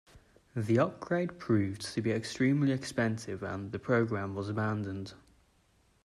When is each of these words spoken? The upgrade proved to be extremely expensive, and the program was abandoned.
The 0.55 0.79
upgrade 0.79 1.37
proved 1.37 1.83
to 1.93 2.01
be 2.01 2.09
extremely 2.09 2.71
expensive, 2.71 3.43
and 3.43 3.71
the 3.71 3.77
program 3.77 4.33
was 4.33 4.49
abandoned. 4.49 5.13